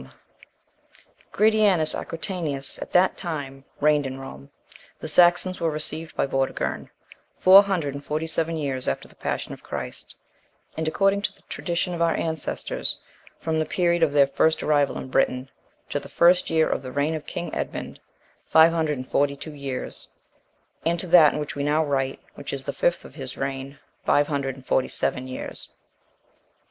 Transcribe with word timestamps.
(2) 0.01 0.07
Gratianus 1.31 1.93
Aequantius 1.93 2.79
at 2.81 2.91
that 2.91 3.15
time 3.17 3.63
reigned 3.79 4.07
in 4.07 4.19
Rome. 4.19 4.49
The 4.99 5.07
Saxons 5.07 5.61
were 5.61 5.69
received 5.69 6.15
by 6.15 6.25
Vortigern, 6.25 6.89
four 7.37 7.61
hundred 7.61 7.93
and 7.93 8.03
forty 8.03 8.25
seven 8.25 8.57
years 8.57 8.87
after 8.87 9.07
the 9.07 9.13
passion 9.13 9.53
of 9.53 9.61
Christ, 9.61 10.15
and,(3) 10.75 10.87
according 10.89 11.21
to 11.21 11.33
the 11.33 11.43
tradition 11.43 11.93
of 11.93 12.01
our 12.01 12.15
ancestors, 12.15 12.97
from 13.37 13.59
the 13.59 13.65
period 13.65 14.01
of 14.01 14.11
their 14.11 14.25
first 14.25 14.63
arrival 14.63 14.97
in 14.97 15.07
Britain, 15.09 15.51
to 15.89 15.99
the 15.99 16.09
first 16.09 16.49
year 16.49 16.67
of 16.67 16.81
the 16.81 16.91
reign 16.91 17.13
of 17.13 17.27
king 17.27 17.53
Edmund, 17.53 17.99
five 18.47 18.71
hundred 18.71 18.97
and 18.97 19.07
forty 19.07 19.35
two 19.35 19.53
years; 19.53 20.09
and 20.83 20.99
to 20.99 21.05
that 21.05 21.31
in 21.33 21.39
which 21.39 21.55
we 21.55 21.61
now 21.61 21.85
write, 21.85 22.19
which 22.33 22.53
is 22.53 22.63
the 22.65 22.73
fifth 22.73 23.05
of 23.05 23.13
his 23.13 23.37
reign, 23.37 23.77
five 24.03 24.25
hundred 24.25 24.55
and 24.55 24.65
forty 24.65 24.87
seven 24.87 25.27
years. 25.27 25.69